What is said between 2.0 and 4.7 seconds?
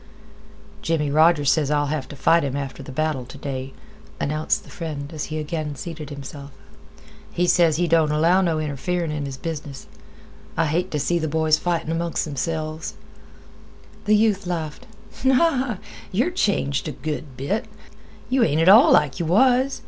t' fight him after th' battle t' day," announced